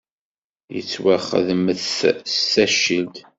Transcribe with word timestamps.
Yettwakedmet 0.75 1.81
s 1.93 1.97
taccilt. 2.51 3.15